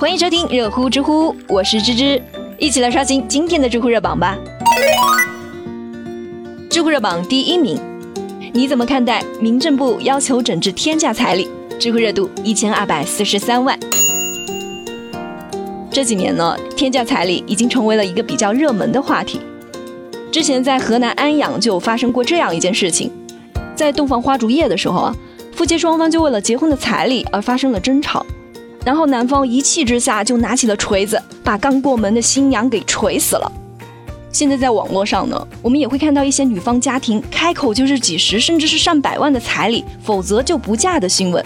[0.00, 2.22] 欢迎收听热乎知乎，我是芝芝，
[2.56, 4.34] 一起来刷新今天的知乎热榜吧。
[6.70, 7.78] 知乎热榜第一名，
[8.54, 11.50] 你怎么看待民政部要求整治天价彩礼？
[11.78, 13.78] 知乎热度一千二百四十三万。
[15.90, 19.38] 这几年呢，天价彩礼已经成为了一个比较热门的话题。
[20.32, 23.12] 之前在河南安阳就发生过这样一件事情，
[23.76, 25.14] 在洞房花烛夜的时候啊，
[25.52, 28.24] 夫妻双方就为了结婚的彩礼而发生了争吵。
[28.84, 33.52] 然后男方一气之下就拿起了锤子，把刚过门的新娘给锤死了。
[34.32, 41.44] 现在在网络上呢，我们也会看到一些女方家庭开口就是几十甚至是上百万的彩礼，否则就不嫁的新闻。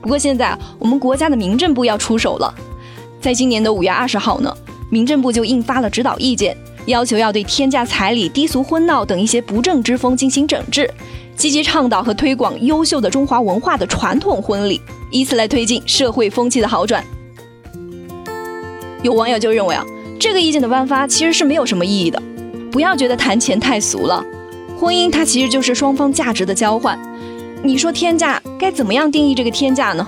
[0.00, 2.54] 不过现在我们国家的民政部要出手了，
[3.20, 4.54] 在今年的五月二十号呢，
[4.90, 10.88] 民政部就印发了指导意见，要求要对天价彩礼、低俗婚闹等一些不正之风进行整治，
[11.36, 14.80] 积极倡导和推广优秀的中华文化的传统婚礼。
[15.10, 17.04] 以此来推进社会风气的好转。
[19.02, 19.84] 有网友就认为啊，
[20.18, 22.20] 这个意见的颁发其实是没有什么意义的。
[22.70, 24.22] 不要觉得谈钱太俗了，
[24.78, 26.98] 婚姻它其实就是双方价值的交换。
[27.62, 30.06] 你说天价该怎么样定义这个天价呢？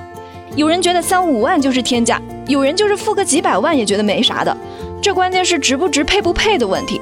[0.57, 4.57] 有人觉得三五万就是天价，有人就是付个几百万也觉得没啥的。
[5.01, 7.01] 这关键是值不值、配不配的问题。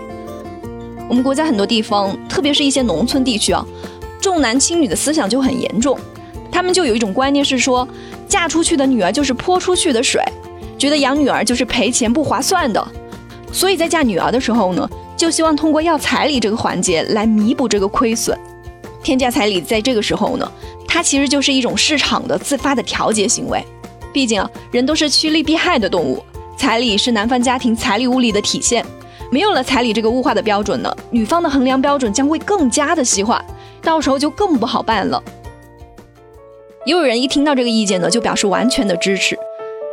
[1.08, 3.66] 我们国家很多地方，特别是一些农村地区啊，
[4.20, 5.98] 重男轻女的思想就很严重。
[6.58, 7.86] 他们就有一种观念是说，
[8.26, 10.20] 嫁出去的女儿就是泼出去的水，
[10.76, 12.84] 觉得养女儿就是赔钱不划算的，
[13.52, 18.36] 所以在嫁女儿的时候呢，就希望通过要彩礼这个环节来弥补这个亏损。
[19.04, 20.50] 天价彩礼在这个时候呢，
[20.88, 23.64] 它其实就是一种市场的自发的调节行为。
[24.12, 26.20] 毕竟啊，人都是趋利避害的动物，
[26.56, 28.84] 彩礼是男方家庭彩礼物力的体现，
[29.30, 33.40] 没有了彩礼这个物化的标准呢，女方的衡量标准将会更加的细化，
[33.80, 35.22] 到时候就更不好办了。
[36.84, 39.38] 也有人一听到这个意见呢，就表示完全的支持。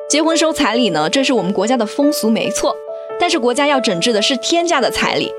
[0.10, 2.76] 结婚收彩礼呢，这是我们国家的风俗，没错。
[3.20, 5.32] 但是国家要整治的是天价的彩礼。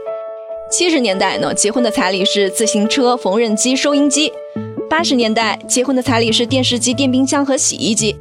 [0.70, 4.28] 七十年代呢，结婚的彩礼是自行车、缝纫机、收音机；
[4.90, 8.16] 八十年代结婚的彩礼是电视机、电冰箱和洗衣机。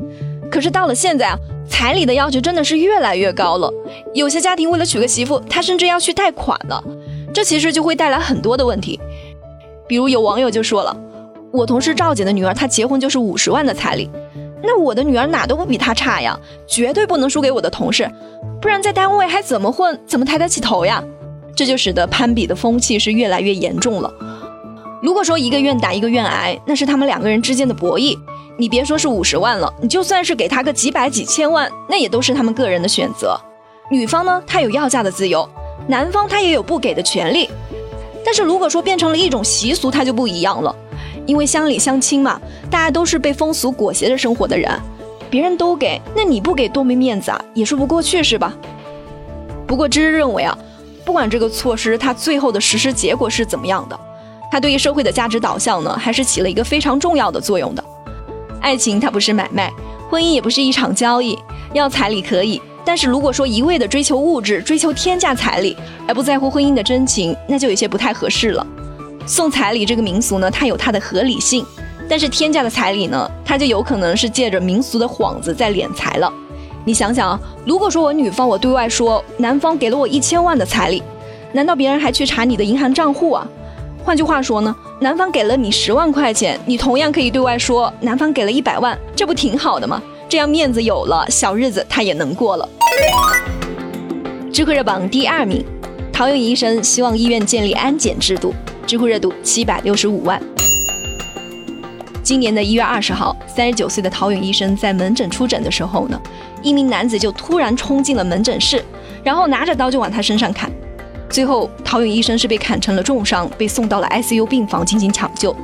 [0.51, 1.37] 可是到了现在啊，
[1.67, 3.73] 彩礼的要求真的是越来越高了。
[4.13, 6.83] 有些家庭为了娶个媳妇，他甚至要去贷款了。
[7.33, 8.99] 这其实就会带来很多的问题。
[9.87, 10.95] 比如有网友就说了。
[11.55, 14.09] 我同事赵姐的女儿，她结婚就是五十万的彩礼，
[14.61, 18.11] 那我的女儿哪都不比她差呀，绝对不能输给我的同事，
[18.61, 21.01] 不然在单位还怎么混，怎么抬得起头呀？
[21.55, 24.13] 这就使得攀比的风气是越来越严重了。
[25.01, 28.17] 如果说一个愿打一个愿挨，那是他们两个人之间的博弈。
[28.57, 33.39] 你别说是五十万了，你就算是给他个几百几千万，那也都是他们个人的选择。
[33.89, 35.47] 女方呢，她有要价的自由，
[35.87, 37.49] 男方他也有不给的权利。
[38.25, 40.75] 但是如果说变成了一种习俗，它就不一样了。
[41.25, 44.71] 因为乡里乡亲嘛，大家都是被风俗裹挟着生活的人，
[45.29, 48.53] 别人都给，那你不给多没面子啊，也说不过去是吧？
[49.67, 50.57] 不过芝芝认为啊，
[51.03, 53.99] 不管这个措施它最后的实施结果是怎么样的，
[54.51, 57.83] 它对于社会的价值导向呢，还是起了一个非常重要的作用的。
[58.61, 59.71] 爱情它不是买卖，
[60.09, 61.37] 婚姻也不是一场交易，
[61.73, 65.75] 要彩礼可以，但是如果说一味的追求物质，追求天价彩礼，
[66.07, 68.65] 而不在乎婚姻的真情，那就有些不太合适了。
[69.25, 71.65] 送彩礼这个民俗呢，它有它的合理性，
[72.07, 76.31] 但是天价的彩礼呢，它就有可能是借着民俗的幌子在敛财了。
[76.83, 81.01] 你想想啊，如果说我女方我对外说男方给了我一千万的彩礼，
[81.53, 83.47] 难道别人还去查你的银行账户啊？
[84.03, 89.99] 换句话说呢，男方给了你十万块钱，你同样可以对外说男方给了一百万，这不挺好的吗？
[90.29, 92.69] 这样面子有了，小日子他也能过了。
[94.53, 95.65] 智慧热榜第二名，
[96.13, 98.53] 陶勇医生希望医院建立安检制度。
[98.85, 100.41] 知乎热度七百六十五万。
[102.21, 106.19] 今年的一月二十号，三十九岁的陶勇医生在门诊出诊的时候呢，
[106.61, 108.83] 一名男子就突然冲进了门诊室，
[109.23, 110.71] 然后拿着刀就往他身上砍。
[111.29, 115.55] 最后，陶勇医生是被砍成了重伤，被送到了 ICU 病房进行抢救。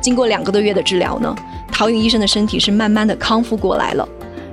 [0.00, 1.34] 经过两个多月的治疗呢，
[1.72, 4.08] 陶勇医生的身体是慢慢的康复过来了，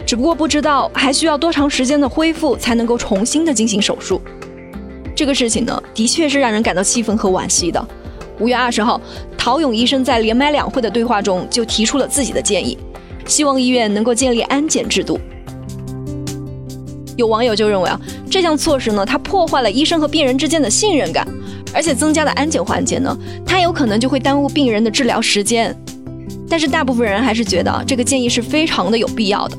[0.06, 4.22] 只不过不知道还需要多长时间的恢复才能够重新的进行手术。
[5.16, 7.88] 这个事情呢，的确是让人感到气愤和惋惜的。
[8.40, 9.00] 五月二十号，
[9.38, 12.78] 陶勇医生在连麦两会的对话中就提出了自己的建议，
[13.26, 15.20] 希望医院能够建立安检制度。
[17.16, 18.00] 有网友就认为啊，
[18.30, 21.28] 这项措施呢，它破坏了医生和病人之间的信任感，
[21.74, 25.76] 而且增加了安检环节呢，它有可能就会耽误病人的治疗时间。
[26.48, 29.58] 但是大部分人还是觉得这个建议是非常的有必要的。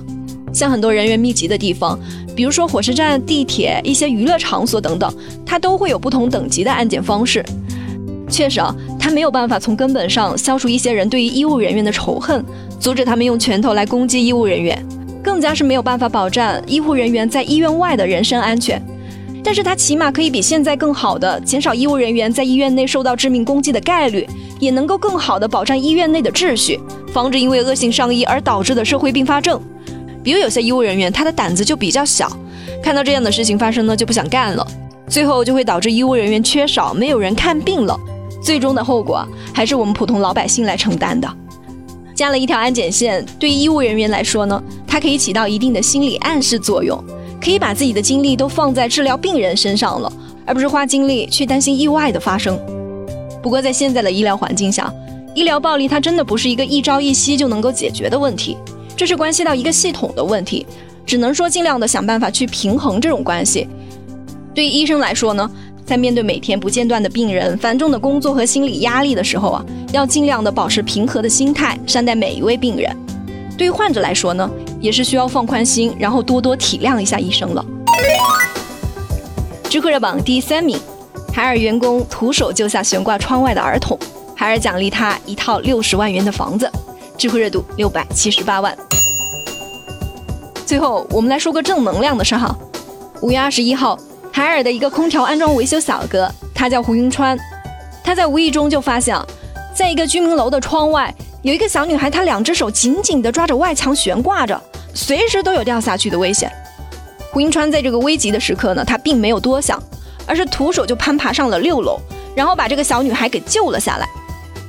[0.52, 1.98] 像很多人员密集的地方，
[2.34, 5.12] 比如说火车站、地铁、一些娱乐场所等等，
[5.44, 7.44] 它都会有不同等级的安检方式。
[8.28, 12.44] 确实啊，他没有办法从根本上消除一些人对于医务人员的仇恨，
[12.78, 14.84] 阻止他们用拳头来攻击医务人员。
[15.22, 18.80] 更加是没有办法保障医护人员在医院外的人身安全。
[19.44, 24.26] 但是它起码可以比现在更好的减少医务人员在医院内受到致命攻击的概率，
[24.58, 26.78] 也能够更好的保障医院内的秩序，
[27.12, 29.60] 防止因为恶性伤医而导致的社会并发症。
[30.22, 32.30] 比如有些医务人员他的胆子就比较小，
[32.82, 34.66] 看到这样的事情发生呢就不想干了，
[35.08, 37.98] 最后就会导致医务人员缺少，没有人看病了，
[38.40, 41.28] 最终的后果还是我们普通老百姓来承担的。
[42.14, 47.02] 加了一条安检线，对于医务人员来说呢，它可以起到一定的心理暗示作用。
[47.40, 50.12] 可以把自己的精力都放在治疗病人身上了，
[50.44, 52.58] 而不是花精力去担心意外的发生。
[53.40, 54.92] 不过，在现在的医疗环境下，
[55.36, 58.56] 医疗暴力它真的不是一个一朝一夕就能够解决的问题，
[58.96, 60.66] 这是关系到一个系统的问题，
[61.06, 63.68] 只能说尽量的想办法去平衡这种关系。
[64.52, 65.48] 对医生来说呢，
[65.88, 72.94] 在面对每天不间断的病人、繁重的工作和心理压力的时候啊，要尽量的保持平和的心态，善待每一位病人。
[73.56, 74.50] 对于患者来说呢？
[74.82, 77.64] 也是需要放宽心，然后多多体谅一下医生了。
[79.70, 80.78] 知乎热榜第三名，
[81.32, 83.98] 海尔员工徒手救下悬挂窗外的儿童，
[84.36, 86.70] 海尔奖励他一套六十万元的房子，
[87.16, 88.76] 知乎热度六百七十八万。
[90.66, 92.54] 最后，我们来说个正能量的事哈。
[93.22, 93.98] 五月二十一号，
[94.38, 97.36] 海尔的一个空调安装维修小哥，他叫胡云川，
[98.04, 99.18] 他在无意中就发现，
[99.74, 101.12] 在一个居民楼的窗外。
[101.42, 104.62] 有一个小女孩，她两只手紧紧地抓着外墙悬挂着，
[104.94, 106.48] 随时都有掉下去的危险。
[107.32, 109.82] 胡云川在这个危急的时刻呢，他并没有多想，
[110.24, 111.98] 而是徒手就攀爬上了六楼，
[112.36, 114.06] 然后把这个小女孩给救了下来。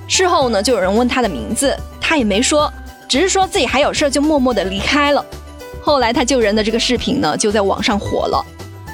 [0.07, 2.73] 事后呢，就有人问他的名字，他也没说，
[3.07, 5.23] 只是说自己还有事，就默默地离开了。
[5.79, 8.43] 后来他救人的这个视频呢，就在网上火了。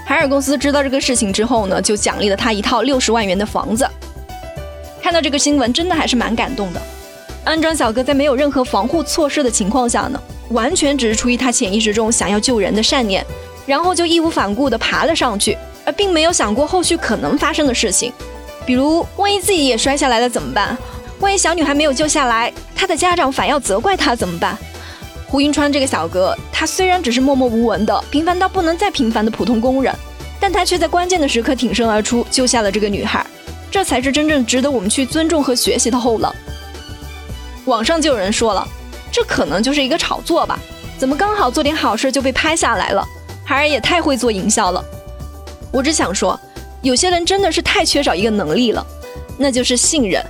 [0.07, 3.89] 海尔公司知道这个事情之后呢，就奖励了他一套六十万元的房子。
[5.01, 6.81] 看到这个新闻，真的还是蛮感动的。
[7.43, 13.25] 安装小哥在没有任何防护措施的情况下呢，完全只是出于他潜意识中想要救人的善念，
[13.65, 18.13] 然后就义无反顾地爬了上去，而并没有想过后续可能发生的事情，
[18.63, 20.77] 比如万一自己也摔下来了怎么办？
[21.19, 24.55] 万一小女孩没有救下来，她的家长反要责怪他怎么办？
[25.27, 26.35] 胡云川这个小哥，
[26.65, 29.93] 虽然只是默默无闻的平凡到不能再平凡的普通工人，
[30.39, 33.25] 但他却在关键的时刻挺身而出，救下了这个女孩，
[33.69, 36.33] 这才是真正值得我们去尊重和学习的后浪。
[37.65, 38.67] 网上就有人说了，
[39.11, 40.59] 这可能就是一个炒作吧？
[40.97, 43.05] 怎么刚好做点好事就被拍下来了？
[43.43, 44.83] 海尔也太会做营销了。
[45.71, 46.39] 我只想说，
[46.81, 48.85] 有些人真的是太缺少一个能力了，
[49.37, 50.23] 那就是信任。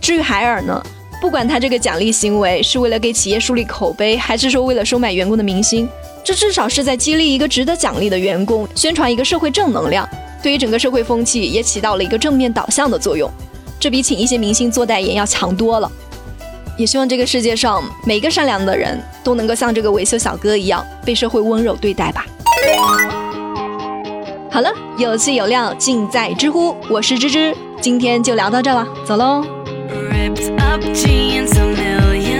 [0.00, 0.82] 至于海尔呢，
[1.20, 5.88] 不管他这个奖励行为是为了给企业树立口碑，还是说为了收买员工的明星，
[6.22, 10.08] 这至少是在激励一个值得奖励的员工，宣传一个社会正能量，
[10.42, 13.30] 对于整个社会风气也起到了一个正面导向的作用。
[13.80, 15.90] 这比请一些明星做代言要强多了。
[16.76, 22.24] 也希望这个世界上每个善良的人都能够像这个维修小哥一样被社会温柔对待吧。
[24.48, 29.57] 好了，有趣有料尽在知乎，我是芝芝，今天就聊到这了，走喽。
[30.28, 32.37] ripped up jeans, a million.